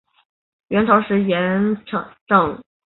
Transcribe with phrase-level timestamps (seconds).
[0.69, 1.95] 元朝时沿置。